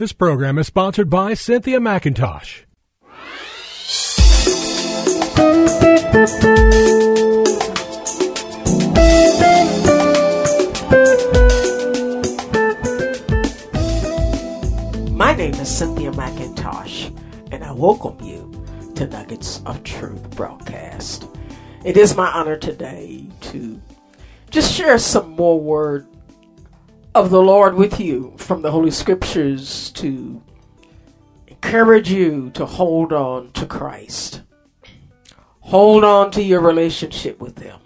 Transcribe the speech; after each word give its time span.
This 0.00 0.14
program 0.14 0.56
is 0.56 0.66
sponsored 0.66 1.10
by 1.10 1.34
Cynthia 1.34 1.78
McIntosh. 1.78 2.64
My 15.12 15.34
name 15.34 15.52
is 15.56 15.68
Cynthia 15.68 16.12
McIntosh, 16.12 17.14
and 17.52 17.62
I 17.62 17.70
welcome 17.72 18.16
you 18.22 18.64
to 18.94 19.06
Nuggets 19.06 19.60
of 19.66 19.84
Truth 19.84 20.30
broadcast. 20.30 21.26
It 21.84 21.98
is 21.98 22.16
my 22.16 22.30
honor 22.30 22.56
today 22.56 23.26
to 23.42 23.78
just 24.48 24.72
share 24.72 24.96
some 24.96 25.32
more 25.32 25.60
word 25.60 26.06
of 27.14 27.30
the 27.30 27.42
Lord 27.42 27.74
with 27.74 27.98
you 27.98 28.34
from 28.36 28.62
the 28.62 28.70
Holy 28.70 28.90
Scriptures 28.90 29.90
to 29.92 30.42
encourage 31.48 32.10
you 32.10 32.50
to 32.50 32.64
hold 32.64 33.12
on 33.12 33.50
to 33.52 33.66
Christ. 33.66 34.42
Hold 35.60 36.04
on 36.04 36.30
to 36.32 36.42
your 36.42 36.60
relationship 36.60 37.40
with 37.40 37.58
Him. 37.58 37.78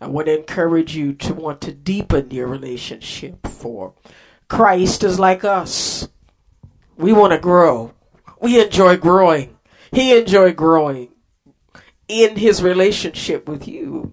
I 0.00 0.06
want 0.06 0.26
to 0.26 0.38
encourage 0.38 0.96
you 0.96 1.12
to 1.14 1.34
want 1.34 1.60
to 1.62 1.72
deepen 1.72 2.30
your 2.30 2.48
relationship 2.48 3.46
for 3.46 3.94
Christ 4.48 5.04
is 5.04 5.18
like 5.18 5.44
us. 5.44 6.08
We 6.96 7.12
want 7.12 7.32
to 7.32 7.38
grow. 7.38 7.94
We 8.40 8.60
enjoy 8.60 8.96
growing. 8.96 9.56
He 9.92 10.18
enjoyed 10.18 10.56
growing 10.56 11.08
in 12.08 12.36
his 12.36 12.62
relationship 12.62 13.48
with 13.48 13.68
you. 13.68 14.12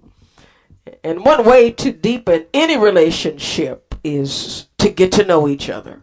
And 1.04 1.26
one 1.26 1.46
way 1.46 1.72
to 1.72 1.92
deepen 1.92 2.46
any 2.54 2.78
relationship 2.78 3.96
is 4.04 4.68
to 4.78 4.90
get 4.90 5.12
to 5.14 5.26
know 5.26 5.48
each 5.48 5.70
other 5.70 6.02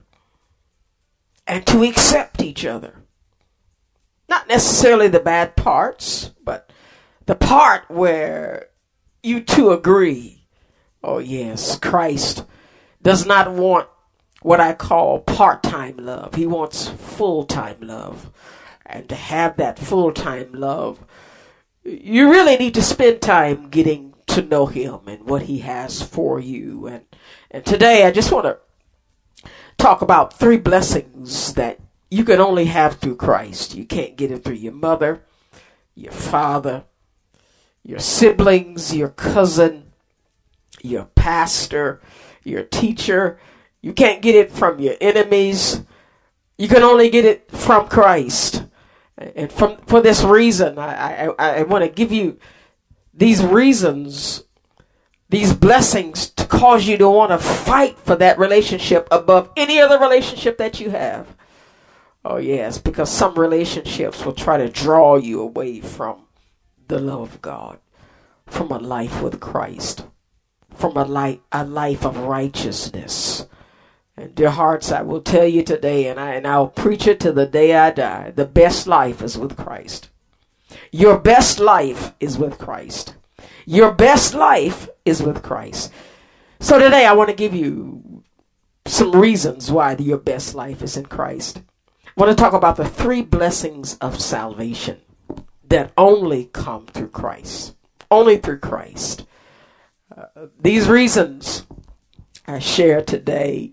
and 1.46 1.66
to 1.66 1.84
accept 1.84 2.42
each 2.42 2.64
other. 2.64 3.02
Not 4.28 4.48
necessarily 4.48 5.08
the 5.08 5.20
bad 5.20 5.56
parts, 5.56 6.32
but 6.42 6.72
the 7.26 7.36
part 7.36 7.90
where 7.90 8.68
you 9.22 9.40
two 9.40 9.70
agree. 9.70 10.46
Oh, 11.02 11.18
yes, 11.18 11.78
Christ 11.78 12.44
does 13.02 13.26
not 13.26 13.52
want 13.52 13.88
what 14.42 14.60
I 14.60 14.72
call 14.72 15.20
part 15.20 15.62
time 15.62 15.96
love. 15.98 16.34
He 16.34 16.46
wants 16.46 16.88
full 16.88 17.44
time 17.44 17.78
love. 17.80 18.30
And 18.84 19.08
to 19.08 19.14
have 19.14 19.56
that 19.56 19.78
full 19.78 20.12
time 20.12 20.52
love, 20.52 21.04
you 21.84 22.30
really 22.30 22.56
need 22.56 22.74
to 22.74 22.82
spend 22.82 23.20
time 23.20 23.68
getting 23.68 24.14
to 24.36 24.42
know 24.42 24.66
Him 24.66 25.00
and 25.06 25.28
what 25.28 25.42
He 25.42 25.58
has 25.58 26.02
for 26.02 26.40
you. 26.40 26.86
And, 26.86 27.04
and 27.50 27.64
today 27.64 28.04
I 28.04 28.10
just 28.10 28.32
want 28.32 28.46
to 28.46 28.58
talk 29.76 30.02
about 30.02 30.32
three 30.32 30.56
blessings 30.56 31.54
that 31.54 31.80
you 32.10 32.24
can 32.24 32.40
only 32.40 32.66
have 32.66 32.96
through 32.96 33.16
Christ. 33.16 33.74
You 33.74 33.84
can't 33.84 34.16
get 34.16 34.30
it 34.30 34.44
through 34.44 34.54
your 34.54 34.72
mother, 34.72 35.22
your 35.94 36.12
father, 36.12 36.84
your 37.82 37.98
siblings, 37.98 38.94
your 38.94 39.10
cousin, 39.10 39.92
your 40.82 41.06
pastor, 41.16 42.00
your 42.44 42.62
teacher 42.62 43.38
you 43.86 43.92
can't 43.92 44.20
get 44.20 44.34
it 44.34 44.50
from 44.50 44.80
your 44.80 44.96
enemies. 45.00 45.84
You 46.58 46.66
can 46.66 46.82
only 46.82 47.08
get 47.08 47.24
it 47.24 47.48
from 47.52 47.86
Christ. 47.86 48.64
And 49.16 49.52
from 49.52 49.76
for 49.86 50.00
this 50.00 50.24
reason, 50.24 50.76
I, 50.76 51.26
I, 51.28 51.34
I 51.38 51.62
want 51.62 51.84
to 51.84 51.88
give 51.88 52.10
you 52.10 52.36
these 53.16 53.42
reasons, 53.42 54.44
these 55.30 55.54
blessings 55.54 56.28
to 56.30 56.44
cause 56.44 56.86
you 56.86 56.98
to 56.98 57.08
want 57.08 57.30
to 57.30 57.38
fight 57.38 57.98
for 57.98 58.14
that 58.16 58.38
relationship 58.38 59.08
above 59.10 59.50
any 59.56 59.80
other 59.80 59.98
relationship 59.98 60.58
that 60.58 60.78
you 60.80 60.90
have. 60.90 61.34
Oh, 62.24 62.36
yes, 62.36 62.76
because 62.78 63.10
some 63.10 63.34
relationships 63.34 64.24
will 64.24 64.34
try 64.34 64.58
to 64.58 64.68
draw 64.68 65.16
you 65.16 65.40
away 65.40 65.80
from 65.80 66.26
the 66.88 66.98
love 66.98 67.22
of 67.22 67.42
God, 67.42 67.78
from 68.46 68.70
a 68.70 68.78
life 68.78 69.22
with 69.22 69.40
Christ, 69.40 70.04
from 70.74 70.96
a 70.96 71.04
life, 71.04 71.38
a 71.52 71.64
life 71.64 72.04
of 72.04 72.18
righteousness. 72.18 73.46
And 74.16 74.34
dear 74.34 74.50
hearts, 74.50 74.92
I 74.92 75.02
will 75.02 75.20
tell 75.20 75.46
you 75.46 75.62
today, 75.62 76.08
and, 76.08 76.18
I, 76.18 76.34
and 76.34 76.46
I'll 76.46 76.68
preach 76.68 77.06
it 77.06 77.20
to 77.20 77.32
the 77.32 77.46
day 77.46 77.74
I 77.74 77.90
die 77.92 78.32
the 78.34 78.44
best 78.44 78.86
life 78.86 79.22
is 79.22 79.38
with 79.38 79.56
Christ. 79.56 80.10
Your 80.92 81.18
best 81.18 81.58
life 81.58 82.12
is 82.20 82.38
with 82.38 82.58
Christ. 82.58 83.14
Your 83.64 83.92
best 83.92 84.34
life 84.34 84.88
is 85.04 85.22
with 85.22 85.42
Christ. 85.42 85.92
So 86.60 86.78
today 86.78 87.06
I 87.06 87.12
want 87.12 87.30
to 87.30 87.36
give 87.36 87.54
you 87.54 88.22
some 88.86 89.12
reasons 89.12 89.70
why 89.70 89.96
your 89.96 90.18
best 90.18 90.54
life 90.54 90.82
is 90.82 90.96
in 90.96 91.06
Christ. 91.06 91.62
I 92.06 92.10
want 92.16 92.36
to 92.36 92.42
talk 92.42 92.52
about 92.52 92.76
the 92.76 92.88
three 92.88 93.22
blessings 93.22 93.96
of 93.98 94.20
salvation 94.20 95.00
that 95.68 95.92
only 95.98 96.46
come 96.46 96.86
through 96.86 97.08
Christ. 97.08 97.74
Only 98.10 98.38
through 98.38 98.60
Christ. 98.60 99.26
Uh, 100.16 100.46
these 100.60 100.88
reasons 100.88 101.66
I 102.46 102.60
share 102.60 103.02
today 103.02 103.72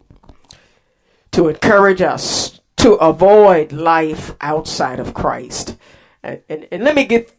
to 1.32 1.48
encourage 1.48 2.02
us 2.02 2.60
to 2.78 2.94
avoid 2.96 3.72
life 3.72 4.36
outside 4.42 5.00
of 5.00 5.14
Christ. 5.14 5.78
And, 6.24 6.68
and, 6.72 6.84
let 6.84 6.96
me 6.96 7.06
get 7.06 7.36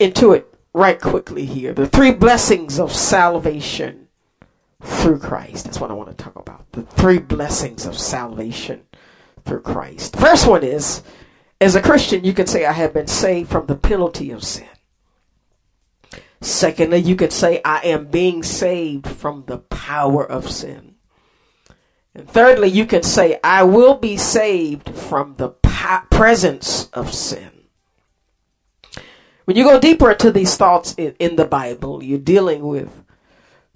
into 0.00 0.32
it 0.32 0.52
right 0.74 1.00
quickly 1.00 1.46
here. 1.46 1.72
The 1.72 1.86
three 1.86 2.10
blessings 2.10 2.80
of 2.80 2.92
salvation 2.92 4.08
through 4.82 5.20
Christ. 5.20 5.64
That's 5.64 5.80
what 5.80 5.90
I 5.90 5.94
want 5.94 6.16
to 6.16 6.24
talk 6.24 6.36
about. 6.36 6.70
The 6.72 6.82
three 6.82 7.18
blessings 7.18 7.86
of 7.86 7.96
salvation 7.96 8.82
through 9.44 9.62
Christ. 9.62 10.16
First 10.16 10.46
one 10.46 10.64
is 10.64 11.02
as 11.60 11.74
a 11.74 11.82
Christian, 11.82 12.24
you 12.24 12.34
can 12.34 12.46
say, 12.46 12.66
I 12.66 12.72
have 12.72 12.92
been 12.92 13.06
saved 13.06 13.50
from 13.50 13.66
the 13.66 13.76
penalty 13.76 14.30
of 14.30 14.44
sin. 14.44 14.68
Secondly, 16.40 16.98
you 16.98 17.16
can 17.16 17.30
say, 17.30 17.60
I 17.64 17.78
am 17.78 18.08
being 18.08 18.42
saved 18.42 19.06
from 19.06 19.44
the 19.46 19.58
power 19.58 20.24
of 20.24 20.50
sin. 20.50 20.96
And 22.14 22.28
thirdly, 22.28 22.68
you 22.68 22.84
can 22.86 23.02
say, 23.02 23.40
I 23.42 23.62
will 23.62 23.94
be 23.94 24.16
saved 24.16 24.90
from 24.90 25.36
the 25.36 25.48
presence 26.10 26.88
of 26.90 27.12
sin. 27.12 27.50
When 29.44 29.56
you 29.56 29.64
go 29.64 29.78
deeper 29.78 30.10
into 30.10 30.32
these 30.32 30.56
thoughts 30.56 30.94
in, 30.94 31.14
in 31.18 31.36
the 31.36 31.44
Bible, 31.44 32.02
you're 32.02 32.18
dealing 32.18 32.66
with 32.66 33.04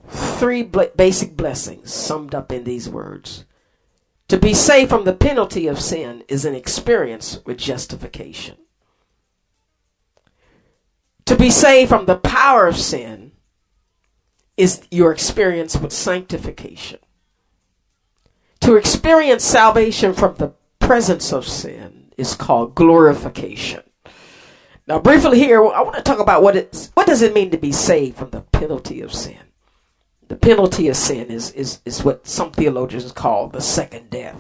three 0.09 0.63
basic 0.63 1.37
blessings 1.37 1.93
summed 1.93 2.35
up 2.35 2.51
in 2.51 2.65
these 2.65 2.89
words. 2.89 3.45
To 4.29 4.37
be 4.37 4.55
saved 4.55 4.91
from 4.91 5.05
the 5.05 5.13
penalty 5.13 5.67
of 5.67 5.81
sin 5.81 6.25
is 6.29 6.45
an 6.45 6.55
experience 6.55 7.41
with 7.45 7.59
justification. 7.59 8.57
To 11.27 11.37
be 11.37 11.51
saved 11.51 11.89
from 11.89 12.07
the 12.07 12.17
power 12.17 12.67
of 12.67 12.77
sin 12.77 13.33
is 14.57 14.83
your 14.91 15.13
experience 15.13 15.77
with 15.77 15.93
sanctification. 15.93 16.99
To 18.61 18.77
experience 18.77 19.45
salvation 19.45 20.13
from 20.13 20.35
the 20.37 20.53
presence 20.81 21.33
of 21.33 21.47
sin 21.47 22.00
is 22.21 22.35
called 22.35 22.75
glorification. 22.75 23.83
Now, 24.87 24.99
briefly 24.99 25.39
here, 25.39 25.65
I 25.65 25.83
want 25.83 25.97
to 25.97 26.03
talk 26.03 26.19
about 26.19 26.43
what 26.43 26.57
it's 26.57 26.91
what 26.95 27.07
does 27.07 27.23
it 27.23 27.35
mean 27.35 27.51
to 27.51 27.59
be 27.59 27.73
saved 27.73 28.19
from 28.19 28.31
the 28.31 28.43
penalty 28.43 29.01
of 29.01 29.13
sin. 29.13 29.39
The 30.29 30.37
penalty 30.37 30.89
of 30.89 30.97
sin 30.97 31.31
is 31.31 31.53
is 31.53 31.81
is 31.85 32.05
what 32.05 32.27
some 32.27 32.53
theologians 32.53 33.11
call 33.13 33.49
the 33.49 33.61
second 33.61 34.11
death. 34.11 34.39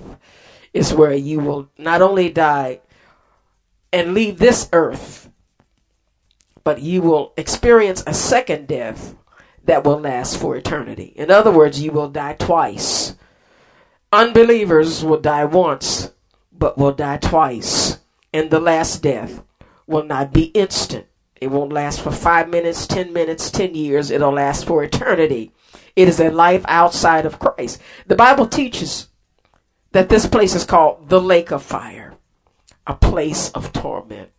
It's 0.72 0.92
where 0.92 1.14
you 1.14 1.40
will 1.40 1.68
not 1.78 2.02
only 2.02 2.30
die 2.30 2.80
and 3.92 4.14
leave 4.14 4.38
this 4.38 4.68
earth, 4.72 5.30
but 6.62 6.80
you 6.80 7.02
will 7.02 7.32
experience 7.36 8.04
a 8.06 8.14
second 8.14 8.68
death 8.68 9.16
that 9.64 9.84
will 9.84 9.98
last 9.98 10.36
for 10.36 10.56
eternity. 10.56 11.12
In 11.16 11.30
other 11.30 11.50
words, 11.50 11.82
you 11.82 11.90
will 11.90 12.08
die 12.08 12.34
twice 12.34 13.14
Unbelievers 14.12 15.04
will 15.04 15.20
die 15.20 15.44
once, 15.44 16.10
but 16.60 16.78
will 16.78 16.92
die 16.92 17.16
twice. 17.16 17.98
And 18.32 18.50
the 18.50 18.60
last 18.60 19.02
death 19.02 19.42
will 19.88 20.04
not 20.04 20.32
be 20.32 20.44
instant. 20.44 21.06
It 21.40 21.50
won't 21.50 21.72
last 21.72 22.00
for 22.00 22.12
five 22.12 22.48
minutes, 22.48 22.86
ten 22.86 23.12
minutes, 23.12 23.50
ten 23.50 23.74
years. 23.74 24.12
It'll 24.12 24.30
last 24.30 24.66
for 24.66 24.84
eternity. 24.84 25.52
It 25.96 26.06
is 26.06 26.20
a 26.20 26.30
life 26.30 26.64
outside 26.68 27.26
of 27.26 27.40
Christ. 27.40 27.80
The 28.06 28.14
Bible 28.14 28.46
teaches 28.46 29.08
that 29.90 30.08
this 30.08 30.26
place 30.26 30.54
is 30.54 30.64
called 30.64 31.08
the 31.08 31.20
lake 31.20 31.50
of 31.50 31.64
fire, 31.64 32.14
a 32.86 32.94
place 32.94 33.50
of 33.50 33.72
torment. 33.72 34.30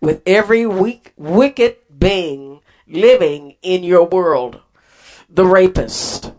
With 0.00 0.22
every 0.24 0.64
weak, 0.66 1.12
wicked 1.16 1.76
being 1.98 2.60
living 2.86 3.56
in 3.60 3.82
your 3.82 4.04
world 4.06 4.62
the 5.28 5.44
rapist, 5.44 6.32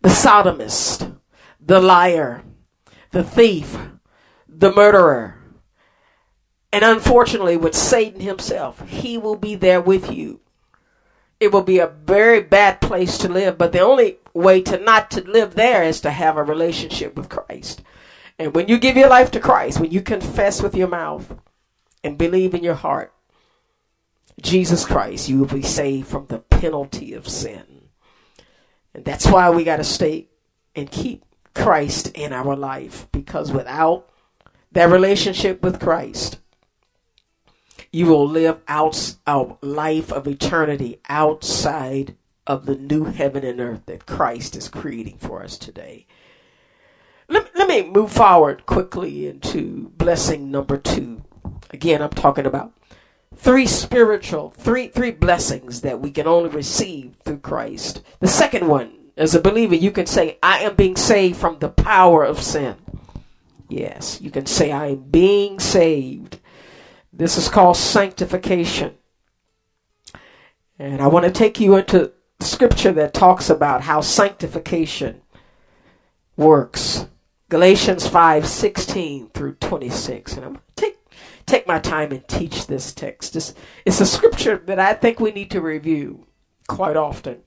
the 0.00 0.08
sodomist, 0.08 1.18
the 1.60 1.80
liar, 1.80 2.44
the 3.10 3.24
thief, 3.24 3.78
the 4.48 4.72
murderer. 4.72 5.36
And 6.72 6.84
unfortunately, 6.84 7.56
with 7.56 7.74
Satan 7.74 8.20
himself, 8.20 8.86
he 8.88 9.18
will 9.18 9.36
be 9.36 9.54
there 9.54 9.80
with 9.80 10.12
you. 10.12 10.40
It 11.40 11.52
will 11.52 11.62
be 11.62 11.78
a 11.78 11.86
very 11.86 12.42
bad 12.42 12.80
place 12.80 13.18
to 13.18 13.28
live, 13.28 13.56
but 13.58 13.72
the 13.72 13.80
only 13.80 14.18
way 14.34 14.60
to 14.62 14.78
not 14.78 15.10
to 15.12 15.22
live 15.22 15.54
there 15.54 15.82
is 15.82 16.00
to 16.02 16.10
have 16.10 16.36
a 16.36 16.42
relationship 16.42 17.16
with 17.16 17.28
Christ. 17.28 17.82
And 18.38 18.54
when 18.54 18.68
you 18.68 18.78
give 18.78 18.96
your 18.96 19.08
life 19.08 19.30
to 19.32 19.40
Christ, 19.40 19.80
when 19.80 19.90
you 19.90 20.02
confess 20.02 20.62
with 20.62 20.74
your 20.74 20.88
mouth 20.88 21.34
and 22.04 22.16
believe 22.16 22.54
in 22.54 22.62
your 22.62 22.74
heart 22.74 23.12
Jesus 24.42 24.84
Christ, 24.84 25.28
you 25.28 25.38
will 25.38 25.46
be 25.46 25.62
saved 25.62 26.08
from 26.08 26.26
the 26.26 26.38
penalty 26.38 27.12
of 27.12 27.28
sin. 27.28 27.88
And 28.94 29.04
that's 29.04 29.26
why 29.26 29.50
we 29.50 29.64
got 29.64 29.76
to 29.76 29.84
stay 29.84 30.28
and 30.74 30.90
keep 30.90 31.24
Christ 31.54 32.08
in 32.08 32.32
our 32.32 32.56
life 32.56 33.06
because 33.12 33.52
without 33.52 34.08
that 34.72 34.90
relationship 34.90 35.62
with 35.62 35.80
Christ, 35.80 36.38
you 37.92 38.06
will 38.06 38.26
live 38.26 38.60
out 38.68 39.16
a 39.26 39.46
life 39.62 40.12
of 40.12 40.28
eternity 40.28 41.00
outside 41.08 42.16
of 42.46 42.66
the 42.66 42.76
new 42.76 43.04
heaven 43.04 43.44
and 43.44 43.60
earth 43.60 43.86
that 43.86 44.06
Christ 44.06 44.56
is 44.56 44.68
creating 44.68 45.18
for 45.18 45.42
us 45.42 45.58
today. 45.58 46.06
Let, 47.28 47.54
let 47.56 47.68
me 47.68 47.88
move 47.88 48.12
forward 48.12 48.66
quickly 48.66 49.28
into 49.28 49.92
blessing 49.96 50.50
number 50.50 50.76
two. 50.76 51.22
Again, 51.70 52.02
I'm 52.02 52.10
talking 52.10 52.46
about 52.46 52.72
three 53.36 53.66
spiritual, 53.66 54.50
three 54.50 54.88
three 54.88 55.12
blessings 55.12 55.82
that 55.82 56.00
we 56.00 56.10
can 56.10 56.26
only 56.26 56.50
receive 56.50 57.14
through 57.24 57.38
Christ. 57.38 58.02
The 58.18 58.28
second 58.28 58.66
one, 58.66 58.92
as 59.16 59.34
a 59.34 59.40
believer, 59.40 59.74
you 59.74 59.90
can 59.90 60.06
say, 60.06 60.38
I 60.42 60.60
am 60.60 60.76
being 60.76 60.96
saved 60.96 61.36
from 61.38 61.58
the 61.58 61.68
power 61.68 62.24
of 62.24 62.42
sin. 62.42 62.76
Yes, 63.68 64.20
you 64.20 64.30
can 64.30 64.46
say, 64.46 64.72
I 64.72 64.88
am 64.88 65.02
being 65.02 65.60
saved. 65.60 66.38
This 67.12 67.36
is 67.36 67.48
called 67.48 67.76
sanctification. 67.76 68.94
And 70.78 71.00
I 71.02 71.08
want 71.08 71.26
to 71.26 71.30
take 71.30 71.60
you 71.60 71.76
into 71.76 72.12
scripture 72.40 72.92
that 72.92 73.12
talks 73.12 73.50
about 73.50 73.82
how 73.82 74.00
sanctification 74.00 75.20
works. 76.36 77.06
Galatians 77.50 78.06
5 78.06 78.46
16 78.46 79.30
through 79.30 79.54
26. 79.54 80.34
And 80.34 80.44
I'm 80.44 80.52
going 80.52 80.62
to 80.76 80.82
take 80.82 80.96
take 81.46 81.66
my 81.66 81.78
time 81.78 82.12
and 82.12 82.26
teach 82.28 82.66
this 82.66 82.92
text. 82.92 83.36
It's, 83.36 83.54
it's 83.84 84.00
a 84.00 84.06
scripture 84.06 84.62
that 84.66 84.78
I 84.78 84.94
think 84.94 85.20
we 85.20 85.32
need 85.32 85.50
to 85.50 85.60
review 85.60 86.26
quite 86.68 86.96
often. 86.96 87.42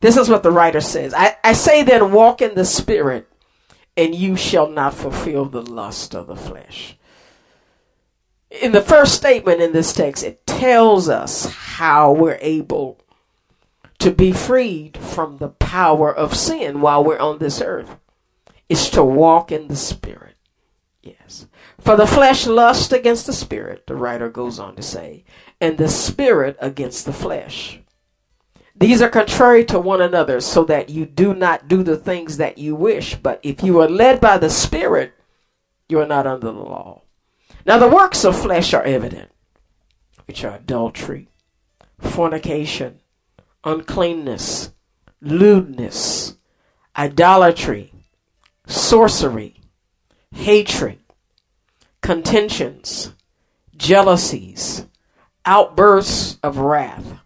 This 0.00 0.16
is 0.16 0.28
what 0.28 0.42
the 0.42 0.50
writer 0.50 0.80
says 0.80 1.14
I, 1.14 1.36
I 1.42 1.52
say 1.52 1.82
then, 1.82 2.12
walk 2.12 2.42
in 2.42 2.54
the 2.54 2.64
Spirit, 2.64 3.28
and 3.96 4.14
you 4.14 4.36
shall 4.36 4.68
not 4.68 4.94
fulfill 4.94 5.46
the 5.46 5.62
lust 5.62 6.14
of 6.14 6.26
the 6.26 6.36
flesh. 6.36 6.96
In 8.50 8.72
the 8.72 8.82
first 8.82 9.14
statement 9.14 9.60
in 9.60 9.72
this 9.72 9.92
text, 9.92 10.22
it 10.22 10.46
tells 10.46 11.08
us 11.08 11.46
how 11.46 12.12
we're 12.12 12.38
able 12.40 13.00
to 13.98 14.12
be 14.12 14.32
freed 14.32 14.96
from 14.96 15.38
the 15.38 15.48
power 15.48 16.14
of 16.14 16.36
sin 16.36 16.80
while 16.80 17.02
we're 17.02 17.18
on 17.18 17.38
this 17.38 17.60
earth. 17.60 17.96
It's 18.68 18.90
to 18.90 19.02
walk 19.02 19.50
in 19.50 19.68
the 19.68 19.76
Spirit. 19.76 20.36
Yes. 21.02 21.46
For 21.78 21.96
the 21.96 22.06
flesh 22.06 22.46
lusts 22.46 22.92
against 22.92 23.26
the 23.26 23.34
spirit, 23.34 23.86
the 23.86 23.94
writer 23.94 24.30
goes 24.30 24.58
on 24.58 24.74
to 24.76 24.82
say, 24.82 25.24
and 25.60 25.76
the 25.76 25.88
spirit 25.88 26.56
against 26.58 27.04
the 27.04 27.12
flesh. 27.12 27.80
These 28.84 29.00
are 29.00 29.08
contrary 29.08 29.64
to 29.64 29.80
one 29.80 30.02
another, 30.02 30.42
so 30.42 30.62
that 30.64 30.90
you 30.90 31.06
do 31.06 31.32
not 31.32 31.68
do 31.68 31.82
the 31.82 31.96
things 31.96 32.36
that 32.36 32.58
you 32.58 32.74
wish. 32.74 33.14
But 33.14 33.40
if 33.42 33.62
you 33.62 33.80
are 33.80 33.88
led 33.88 34.20
by 34.20 34.36
the 34.36 34.50
Spirit, 34.50 35.14
you 35.88 35.98
are 36.00 36.06
not 36.06 36.26
under 36.26 36.52
the 36.52 36.52
law. 36.52 37.00
Now, 37.64 37.78
the 37.78 37.88
works 37.88 38.26
of 38.26 38.38
flesh 38.38 38.74
are 38.74 38.82
evident, 38.82 39.30
which 40.26 40.44
are 40.44 40.56
adultery, 40.56 41.30
fornication, 41.98 43.00
uncleanness, 43.64 44.72
lewdness, 45.22 46.36
idolatry, 46.94 47.90
sorcery, 48.66 49.62
hatred 50.30 50.98
contentions, 52.02 53.14
jealousies, 53.74 54.86
outbursts 55.46 56.38
of 56.42 56.58
wrath, 56.58 57.20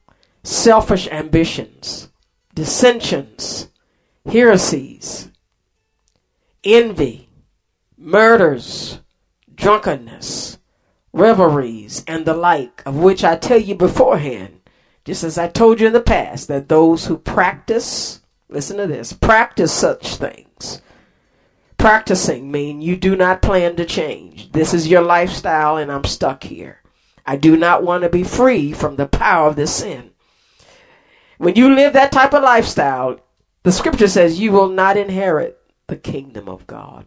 selfish 0.49 1.09
ambitions, 1.09 2.09
dissensions, 2.55 3.69
heresies, 4.25 5.31
envy, 6.65 7.29
murders, 7.97 9.01
drunkenness, 9.55 10.59
revelries, 11.13 12.05
and 12.07 12.25
the 12.25 12.35
like, 12.35 12.83
of 12.87 12.97
which 12.97 13.25
I 13.25 13.37
tell 13.37 13.59
you 13.59 13.75
beforehand, 13.75 14.61
just 15.05 15.25
as 15.25 15.39
I 15.39 15.49
told 15.49 15.81
you 15.81 15.87
in 15.87 15.93
the 15.93 16.01
past, 16.01 16.49
that 16.49 16.69
those 16.69 17.07
who 17.07 17.19
practice, 17.19 18.21
listen 18.49 18.77
to 18.79 18.87
this, 18.87 19.13
practice 19.13 19.73
such 19.73 20.17
things 20.17 20.83
Practicing 21.79 22.51
mean 22.51 22.83
you 22.83 22.97
do 22.97 23.15
not 23.15 23.41
plan 23.41 23.77
to 23.77 23.85
change. 23.85 24.51
This 24.51 24.75
is 24.75 24.89
your 24.89 25.01
lifestyle 25.01 25.77
and 25.77 25.93
I'm 25.93 26.03
stuck 26.03 26.43
here. 26.43 26.83
I 27.25 27.37
do 27.37 27.57
not 27.57 27.85
want 27.85 28.03
to 28.03 28.09
be 28.09 28.25
free 28.25 28.73
from 28.73 28.97
the 28.97 29.07
power 29.07 29.47
of 29.47 29.55
this 29.55 29.77
sin. 29.77 30.08
When 31.39 31.57
you 31.57 31.75
live 31.75 31.93
that 31.95 32.13
type 32.13 32.35
of 32.35 32.43
lifestyle, 32.43 33.21
the 33.63 33.73
scripture 33.73 34.09
says 34.09 34.39
you 34.39 34.53
will 34.53 34.69
not 34.69 34.97
inherit 34.97 35.59
the 35.87 35.97
kingdom 35.97 36.49
of 36.49 36.67
God. 36.67 37.07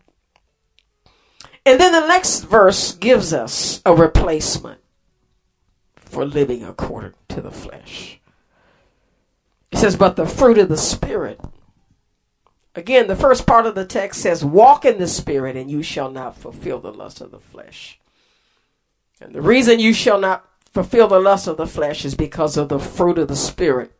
And 1.65 1.79
then 1.79 1.91
the 1.91 2.07
next 2.07 2.41
verse 2.41 2.93
gives 2.93 3.33
us 3.33 3.81
a 3.85 3.93
replacement 3.93 4.79
for 5.95 6.25
living 6.25 6.63
according 6.63 7.13
to 7.29 7.41
the 7.41 7.51
flesh. 7.51 8.19
It 9.71 9.77
says, 9.77 9.95
But 9.95 10.15
the 10.15 10.25
fruit 10.25 10.57
of 10.57 10.69
the 10.69 10.77
Spirit 10.77 11.39
Again, 12.73 13.07
the 13.07 13.17
first 13.17 13.45
part 13.45 13.65
of 13.65 13.75
the 13.75 13.85
text 13.85 14.21
says, 14.21 14.45
Walk 14.45 14.85
in 14.85 14.97
the 14.97 15.07
Spirit, 15.07 15.57
and 15.57 15.69
you 15.69 15.83
shall 15.83 16.09
not 16.09 16.38
fulfill 16.38 16.79
the 16.79 16.93
lust 16.93 17.19
of 17.19 17.31
the 17.31 17.39
flesh. 17.39 18.00
And 19.19 19.33
the 19.33 19.41
reason 19.41 19.79
you 19.79 19.93
shall 19.93 20.19
not 20.19 20.47
fulfill 20.71 21.07
the 21.07 21.19
lust 21.19 21.47
of 21.47 21.57
the 21.57 21.67
flesh 21.67 22.05
is 22.05 22.15
because 22.15 22.55
of 22.55 22.69
the 22.69 22.79
fruit 22.79 23.17
of 23.17 23.27
the 23.27 23.35
Spirit. 23.35 23.91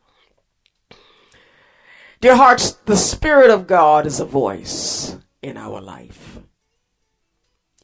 Dear 2.22 2.36
hearts, 2.36 2.74
the 2.86 2.96
Spirit 2.96 3.50
of 3.50 3.66
God 3.66 4.06
is 4.06 4.20
a 4.20 4.26
voice 4.26 5.18
in 5.42 5.58
our 5.58 5.82
life. 5.82 6.38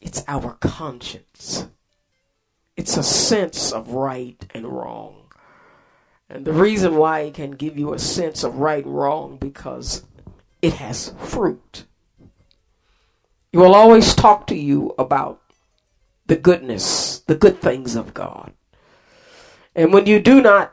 It's 0.00 0.22
our 0.28 0.52
conscience. 0.60 1.66
It's 2.76 2.96
a 2.96 3.02
sense 3.02 3.72
of 3.72 3.94
right 3.94 4.40
and 4.54 4.68
wrong. 4.68 5.32
And 6.30 6.44
the 6.44 6.52
reason 6.52 6.94
why 6.94 7.22
it 7.22 7.34
can 7.34 7.50
give 7.50 7.76
you 7.76 7.92
a 7.92 7.98
sense 7.98 8.44
of 8.44 8.60
right 8.60 8.84
and 8.84 8.96
wrong 8.96 9.38
because 9.38 10.04
it 10.62 10.74
has 10.74 11.12
fruit. 11.18 11.86
It 13.50 13.58
will 13.58 13.74
always 13.74 14.14
talk 14.14 14.46
to 14.46 14.56
you 14.56 14.94
about 15.00 15.42
the 16.26 16.36
goodness, 16.36 17.18
the 17.26 17.34
good 17.34 17.60
things 17.60 17.96
of 17.96 18.14
God. 18.14 18.52
And 19.74 19.92
when 19.92 20.06
you 20.06 20.20
do 20.20 20.40
not 20.40 20.72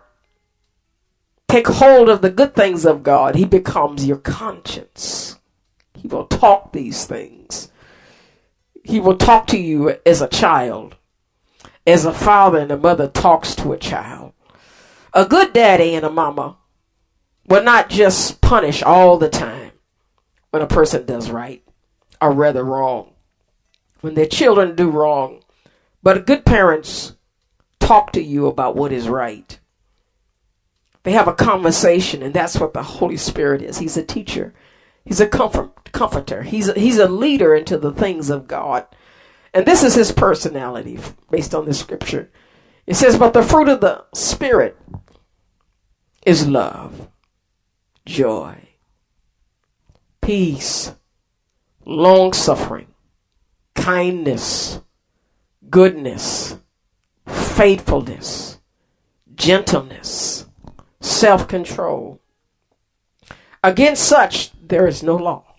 take 1.47 1.67
hold 1.67 2.09
of 2.09 2.21
the 2.21 2.29
good 2.29 2.55
things 2.55 2.85
of 2.85 3.03
God, 3.03 3.35
He 3.35 3.45
becomes 3.45 4.05
your 4.05 4.17
conscience. 4.17 5.39
He 5.93 6.07
will 6.07 6.25
talk 6.25 6.71
these 6.71 7.05
things. 7.05 7.71
He 8.83 8.99
will 8.99 9.17
talk 9.17 9.47
to 9.47 9.57
you 9.57 9.97
as 10.05 10.21
a 10.21 10.27
child, 10.27 10.95
as 11.87 12.05
a 12.05 12.13
father 12.13 12.59
and 12.59 12.71
a 12.71 12.77
mother 12.77 13.07
talks 13.07 13.55
to 13.55 13.73
a 13.73 13.77
child. 13.77 14.33
A 15.13 15.25
good 15.25 15.53
daddy 15.53 15.95
and 15.95 16.05
a 16.05 16.11
mama 16.11 16.57
will 17.47 17.63
not 17.63 17.89
just 17.89 18.41
punish 18.41 18.83
all 18.83 19.17
the 19.17 19.29
time 19.29 19.71
when 20.51 20.61
a 20.61 20.67
person 20.67 21.05
does 21.05 21.31
right, 21.31 21.63
or 22.21 22.31
rather 22.31 22.63
wrong. 22.63 23.13
When 24.01 24.13
their 24.13 24.25
children 24.25 24.75
do 24.75 24.89
wrong. 24.89 25.41
But 26.03 26.27
good 26.27 26.45
parents 26.45 27.15
talk 27.79 28.11
to 28.11 28.21
you 28.21 28.47
about 28.47 28.75
what 28.75 28.91
is 28.91 29.09
right. 29.09 29.59
They 31.05 31.11
have 31.11 31.27
a 31.27 31.33
conversation, 31.33 32.23
and 32.23 32.33
that's 32.33 32.59
what 32.59 32.73
the 32.73 32.81
Holy 32.81 33.15
Spirit 33.15 33.61
is. 33.61 33.77
He's 33.77 33.95
a 33.95 34.03
teacher. 34.03 34.55
He's 35.05 35.19
a 35.19 35.27
comfort, 35.27 35.91
comforter. 35.91 36.41
He's 36.41 36.67
a, 36.67 36.73
he's 36.73 36.97
a 36.97 37.07
leader 37.07 37.53
into 37.53 37.77
the 37.77 37.93
things 37.93 38.31
of 38.31 38.47
God. 38.47 38.87
And 39.53 39.67
this 39.67 39.83
is 39.83 39.93
his 39.93 40.11
personality 40.11 40.99
based 41.29 41.53
on 41.53 41.65
the 41.65 41.75
scripture. 41.75 42.31
It 42.87 42.95
says, 42.95 43.19
But 43.19 43.33
the 43.33 43.43
fruit 43.43 43.69
of 43.69 43.81
the 43.81 44.03
Spirit 44.15 44.79
is 46.25 46.47
love, 46.47 47.07
joy, 48.07 48.55
peace, 50.21 50.91
long 51.85 52.33
suffering, 52.33 52.87
kindness, 53.75 54.81
goodness, 55.69 56.57
faithfulness, 57.27 58.59
gentleness, 59.35 60.47
self 61.05 61.47
control. 61.47 62.19
Against 63.63 64.03
such, 64.03 64.51
there 64.61 64.87
is 64.87 65.03
no 65.03 65.15
law. 65.15 65.55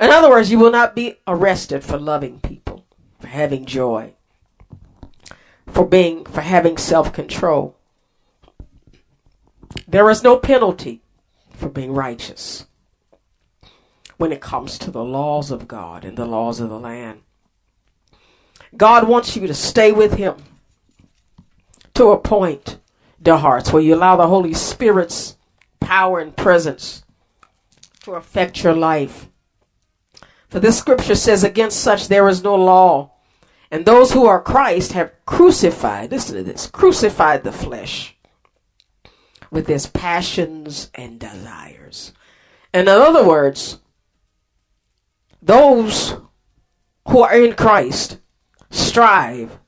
In 0.00 0.10
other 0.10 0.30
words, 0.30 0.50
you 0.50 0.58
will 0.58 0.72
not 0.72 0.96
be 0.96 1.16
arrested 1.26 1.84
for 1.84 1.98
loving 1.98 2.40
people, 2.40 2.84
for 3.20 3.28
having 3.28 3.64
joy, 3.64 4.14
for 5.68 5.84
being 5.84 6.24
for 6.24 6.40
having 6.40 6.76
self-control. 6.76 7.76
There 9.86 10.10
is 10.10 10.22
no 10.22 10.38
penalty 10.38 11.02
for 11.50 11.68
being 11.68 11.92
righteous 11.92 12.66
when 14.16 14.32
it 14.32 14.40
comes 14.40 14.78
to 14.78 14.90
the 14.90 15.04
laws 15.04 15.50
of 15.50 15.68
God 15.68 16.04
and 16.04 16.16
the 16.16 16.26
laws 16.26 16.60
of 16.60 16.68
the 16.68 16.78
land. 16.78 17.20
God 18.76 19.06
wants 19.06 19.36
you 19.36 19.46
to 19.46 19.54
stay 19.54 19.92
with 19.92 20.14
him 20.14 20.36
to 21.94 22.10
a 22.10 22.18
point, 22.18 22.78
dear 23.24 23.38
hearts, 23.38 23.72
where 23.72 23.82
you 23.82 23.94
allow 23.94 24.16
the 24.16 24.28
Holy 24.28 24.54
Spirit's 24.54 25.36
power 25.80 26.20
and 26.20 26.36
presence 26.36 27.02
to 28.02 28.12
affect 28.12 28.62
your 28.62 28.74
life. 28.74 29.28
For 30.48 30.60
this 30.60 30.78
scripture 30.78 31.14
says, 31.14 31.42
Against 31.42 31.80
such 31.80 32.08
there 32.08 32.28
is 32.28 32.44
no 32.44 32.54
law. 32.54 33.12
And 33.70 33.84
those 33.84 34.12
who 34.12 34.26
are 34.26 34.40
Christ 34.40 34.92
have 34.92 35.12
crucified, 35.26 36.12
listen 36.12 36.36
to 36.36 36.44
this, 36.44 36.68
crucified 36.68 37.42
the 37.42 37.50
flesh 37.50 38.14
with 39.50 39.68
its 39.68 39.86
passions 39.86 40.90
and 40.94 41.18
desires. 41.18 42.12
And 42.72 42.88
in 42.88 42.94
other 42.94 43.26
words, 43.26 43.78
those 45.42 46.16
who 47.08 47.22
are 47.22 47.34
in 47.34 47.54
Christ 47.54 48.20
strive 48.70 49.58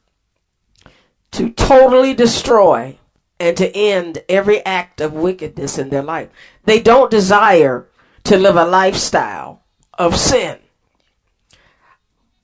to 1.33 1.51
totally 1.51 2.15
destroy 2.15 2.99
and 3.39 3.57
to 3.57 3.75
end 3.77 4.19
every 4.29 4.65
act 4.65 5.01
of 5.01 5.13
wickedness 5.13 5.79
in 5.79 5.91
their 5.91 6.03
life. 6.03 6.29
They 6.65 6.81
don't 6.81 7.11
desire 7.11 7.89
to 8.25 8.37
live 8.37 8.57
a 8.57 8.65
lifestyle 8.65 9.63
of 9.99 10.17
sin, 10.17 10.59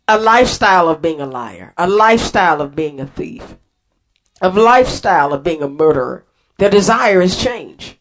a 0.06 0.18
lifestyle 0.18 0.88
of 0.88 1.02
being 1.02 1.20
a 1.20 1.26
liar, 1.26 1.72
a 1.76 1.88
lifestyle 1.88 2.60
of 2.60 2.74
being 2.74 3.00
a 3.00 3.06
thief, 3.06 3.56
a 4.40 4.48
lifestyle 4.48 5.32
of 5.32 5.42
being 5.42 5.62
a 5.62 5.68
murderer. 5.68 6.24
Their 6.58 6.70
desire 6.70 7.20
is 7.20 7.42
change, 7.42 7.98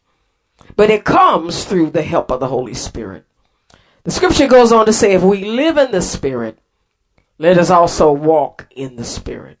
but 0.76 0.90
it 0.90 1.04
comes 1.04 1.64
through 1.64 1.90
the 1.90 2.02
help 2.02 2.30
of 2.30 2.40
the 2.40 2.48
Holy 2.48 2.74
Spirit. 2.74 3.24
The 4.04 4.10
scripture 4.10 4.48
goes 4.48 4.72
on 4.72 4.86
to 4.86 4.92
say, 4.92 5.14
if 5.14 5.22
we 5.22 5.44
live 5.44 5.76
in 5.78 5.92
the 5.92 6.02
Spirit, 6.02 6.58
let 7.38 7.58
us 7.58 7.70
also 7.70 8.12
walk 8.12 8.66
in 8.70 8.96
the 8.96 9.04
Spirit. 9.04 9.58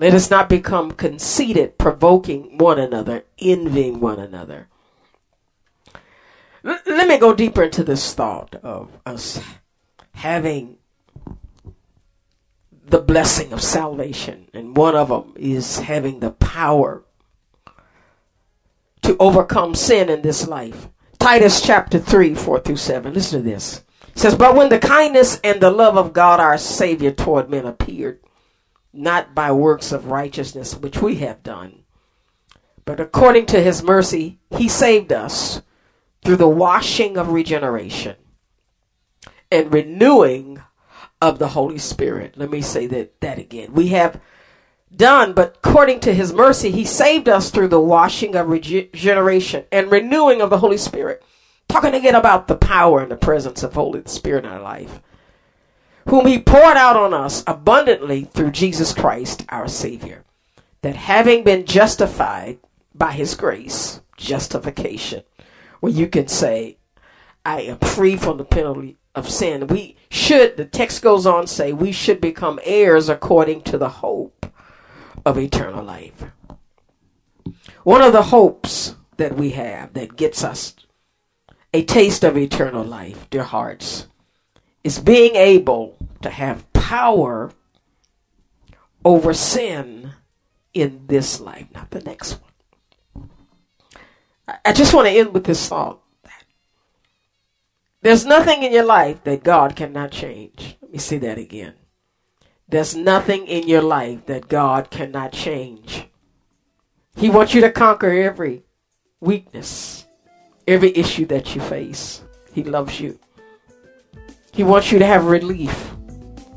Let 0.00 0.14
us 0.14 0.30
not 0.30 0.48
become 0.48 0.92
conceited, 0.92 1.76
provoking 1.76 2.56
one 2.56 2.78
another, 2.78 3.24
envying 3.38 4.00
one 4.00 4.18
another. 4.18 4.68
L- 6.64 6.78
let 6.86 7.06
me 7.06 7.18
go 7.18 7.34
deeper 7.34 7.64
into 7.64 7.84
this 7.84 8.14
thought 8.14 8.54
of 8.62 8.88
us 9.04 9.42
having 10.14 10.78
the 12.82 12.98
blessing 12.98 13.52
of 13.52 13.62
salvation. 13.62 14.48
And 14.54 14.74
one 14.74 14.96
of 14.96 15.10
them 15.10 15.34
is 15.36 15.80
having 15.80 16.20
the 16.20 16.30
power 16.30 17.04
to 19.02 19.18
overcome 19.18 19.74
sin 19.74 20.08
in 20.08 20.22
this 20.22 20.48
life. 20.48 20.88
Titus 21.18 21.60
chapter 21.60 21.98
3, 21.98 22.34
4 22.34 22.60
through 22.60 22.76
7. 22.76 23.12
Listen 23.12 23.42
to 23.42 23.50
this. 23.50 23.84
It 24.08 24.18
says, 24.18 24.34
But 24.34 24.54
when 24.54 24.70
the 24.70 24.78
kindness 24.78 25.38
and 25.44 25.60
the 25.60 25.70
love 25.70 25.98
of 25.98 26.14
God 26.14 26.40
our 26.40 26.56
Savior 26.56 27.10
toward 27.10 27.50
men 27.50 27.66
appeared, 27.66 28.20
not 28.92 29.34
by 29.34 29.52
works 29.52 29.92
of 29.92 30.06
righteousness 30.06 30.76
which 30.76 31.00
we 31.00 31.16
have 31.16 31.42
done, 31.42 31.82
but 32.84 33.00
according 33.00 33.46
to 33.46 33.62
his 33.62 33.82
mercy, 33.82 34.38
he 34.50 34.68
saved 34.68 35.12
us 35.12 35.62
through 36.24 36.36
the 36.36 36.48
washing 36.48 37.16
of 37.16 37.28
regeneration 37.28 38.16
and 39.50 39.72
renewing 39.72 40.60
of 41.20 41.38
the 41.38 41.48
Holy 41.48 41.78
Spirit. 41.78 42.36
Let 42.36 42.50
me 42.50 42.60
say 42.60 42.86
that, 42.88 43.20
that 43.20 43.38
again. 43.38 43.72
We 43.72 43.88
have 43.88 44.20
done, 44.94 45.34
but 45.34 45.58
according 45.62 46.00
to 46.00 46.14
his 46.14 46.32
mercy, 46.32 46.70
he 46.70 46.84
saved 46.84 47.28
us 47.28 47.50
through 47.50 47.68
the 47.68 47.80
washing 47.80 48.34
of 48.34 48.48
regeneration 48.48 49.64
and 49.70 49.90
renewing 49.90 50.40
of 50.40 50.50
the 50.50 50.58
Holy 50.58 50.78
Spirit. 50.78 51.22
Talking 51.68 51.94
again 51.94 52.16
about 52.16 52.48
the 52.48 52.56
power 52.56 53.00
and 53.00 53.10
the 53.10 53.16
presence 53.16 53.62
of 53.62 53.74
Holy 53.74 54.02
Spirit 54.06 54.44
in 54.44 54.50
our 54.50 54.60
life, 54.60 55.00
whom 56.08 56.26
he 56.26 56.38
poured 56.38 56.76
out 56.76 56.96
on 56.96 57.14
us 57.14 57.42
abundantly 57.46 58.24
through 58.24 58.50
Jesus 58.50 58.92
Christ, 58.92 59.44
our 59.48 59.68
Savior, 59.68 60.24
that 60.82 60.96
having 60.96 61.44
been 61.44 61.66
justified 61.66 62.58
by 62.94 63.12
his 63.12 63.34
grace, 63.34 64.00
justification, 64.16 65.22
where 65.80 65.92
you 65.92 66.06
can 66.08 66.28
say, 66.28 66.78
I 67.44 67.62
am 67.62 67.78
free 67.78 68.16
from 68.16 68.36
the 68.36 68.44
penalty 68.44 68.98
of 69.14 69.28
sin. 69.28 69.66
We 69.66 69.96
should, 70.10 70.56
the 70.56 70.64
text 70.64 71.02
goes 71.02 71.26
on 71.26 71.46
say, 71.46 71.72
we 71.72 71.92
should 71.92 72.20
become 72.20 72.60
heirs 72.64 73.08
according 73.08 73.62
to 73.62 73.78
the 73.78 73.88
hope 73.88 74.46
of 75.24 75.38
eternal 75.38 75.84
life. 75.84 76.24
One 77.82 78.02
of 78.02 78.12
the 78.12 78.24
hopes 78.24 78.94
that 79.16 79.36
we 79.36 79.50
have 79.50 79.94
that 79.94 80.16
gets 80.16 80.44
us 80.44 80.74
a 81.72 81.84
taste 81.84 82.24
of 82.24 82.36
eternal 82.36 82.84
life, 82.84 83.28
dear 83.30 83.44
hearts, 83.44 84.06
is 84.82 84.98
being 84.98 85.36
able 85.36 85.96
to 86.22 86.30
have 86.30 86.70
power 86.72 87.50
over 89.04 89.32
sin 89.32 90.12
in 90.74 91.06
this 91.06 91.40
life, 91.40 91.66
not 91.74 91.90
the 91.90 92.00
next 92.00 92.40
one. 92.40 93.30
I 94.64 94.72
just 94.72 94.94
want 94.94 95.06
to 95.06 95.12
end 95.12 95.32
with 95.32 95.44
this 95.44 95.68
thought. 95.68 96.00
There's 98.02 98.24
nothing 98.24 98.62
in 98.62 98.72
your 98.72 98.84
life 98.84 99.22
that 99.24 99.44
God 99.44 99.76
cannot 99.76 100.10
change. 100.10 100.76
Let 100.80 100.90
me 100.90 100.98
say 100.98 101.18
that 101.18 101.38
again. 101.38 101.74
There's 102.68 102.96
nothing 102.96 103.46
in 103.46 103.68
your 103.68 103.82
life 103.82 104.26
that 104.26 104.48
God 104.48 104.90
cannot 104.90 105.32
change. 105.32 106.06
He 107.16 107.28
wants 107.28 107.52
you 107.52 107.60
to 107.60 107.70
conquer 107.70 108.10
every 108.10 108.62
weakness, 109.20 110.06
every 110.66 110.96
issue 110.96 111.26
that 111.26 111.54
you 111.54 111.60
face. 111.60 112.22
He 112.52 112.64
loves 112.64 113.00
you. 113.00 113.18
He 114.52 114.64
wants 114.64 114.92
you 114.92 114.98
to 114.98 115.06
have 115.06 115.26
relief 115.26 115.94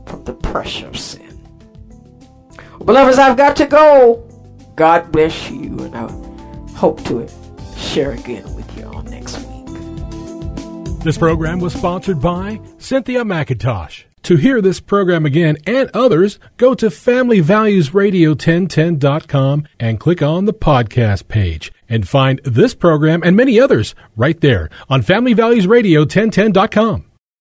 from 0.06 0.24
the 0.24 0.34
pressure 0.34 0.88
of 0.88 0.98
sin. 0.98 1.22
Beloveds, 2.80 3.18
I've 3.18 3.38
got 3.38 3.56
to 3.58 3.66
go. 3.66 4.28
God 4.76 5.12
bless 5.12 5.50
you, 5.50 5.78
and 5.80 5.96
I 5.96 6.12
hope 6.76 7.04
to 7.06 7.28
share 7.78 8.12
again 8.12 8.44
with 8.56 8.78
you 8.78 8.88
all 8.88 9.04
next 9.04 9.38
week. 9.38 9.54
This 11.04 11.18
program 11.18 11.60
was 11.60 11.74
sponsored 11.74 12.22
by 12.22 12.62
Cynthia 12.78 13.24
McIntosh. 13.24 14.06
To 14.24 14.38
hear 14.38 14.62
this 14.62 14.80
program 14.80 15.26
again 15.26 15.58
and 15.68 15.92
others, 15.94 16.40
go 16.56 16.74
to 16.76 16.86
FamilyValuesRadio1010.com 16.86 19.68
and 19.82 20.00
click 20.00 20.22
on 20.22 20.46
the 20.46 20.54
podcast 20.54 21.28
page 21.28 21.74
and 21.90 22.08
find 22.08 22.40
this 22.46 22.74
program 22.74 23.22
and 23.22 23.36
many 23.36 23.60
others 23.60 23.96
right 24.16 24.40
there 24.40 24.70
on 24.90 25.04
FamilyValuesRadio1010.com. 25.04 27.13